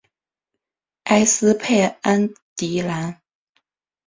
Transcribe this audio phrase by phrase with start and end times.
[1.03, 3.21] 埃斯佩安迪兰。